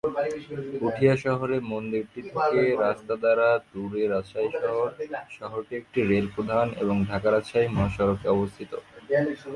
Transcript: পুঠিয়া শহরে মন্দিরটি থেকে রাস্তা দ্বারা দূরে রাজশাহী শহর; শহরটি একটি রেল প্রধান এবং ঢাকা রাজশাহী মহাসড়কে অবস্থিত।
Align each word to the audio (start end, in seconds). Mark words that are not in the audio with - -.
পুঠিয়া 0.79 1.15
শহরে 1.25 1.57
মন্দিরটি 1.71 2.21
থেকে 2.27 2.61
রাস্তা 2.85 3.13
দ্বারা 3.21 3.47
দূরে 3.71 4.03
রাজশাহী 4.05 4.49
শহর; 4.55 4.87
শহরটি 5.37 5.73
একটি 5.81 5.99
রেল 6.03 6.25
প্রধান 6.35 6.67
এবং 6.83 6.95
ঢাকা 7.09 7.29
রাজশাহী 7.29 7.67
মহাসড়কে 7.75 8.27
অবস্থিত। 8.35 8.71